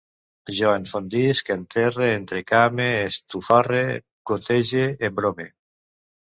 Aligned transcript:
Jo 0.59 0.69
enfondisc, 0.75 1.51
enterre, 1.55 2.07
entrecame, 2.21 2.87
estufarre, 3.11 3.83
gotege, 4.33 4.83
embrome 5.11 5.49